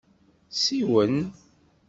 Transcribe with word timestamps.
Siwen. 0.61 1.15